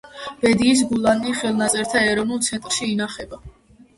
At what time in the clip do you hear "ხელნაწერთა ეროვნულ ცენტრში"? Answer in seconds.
1.41-2.87